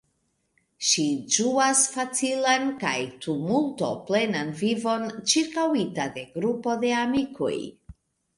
[0.91, 1.03] Ŝi
[1.33, 2.93] ĝuas facilan kaj
[3.25, 7.55] tumulto-plenan vivon, ĉirkaŭita de grupo de amikoj.